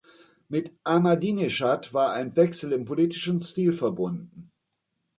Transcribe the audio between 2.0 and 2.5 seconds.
ein